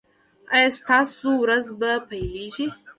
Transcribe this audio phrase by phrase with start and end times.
[0.55, 2.67] ایا ستاسو ورځ به پیلیږي؟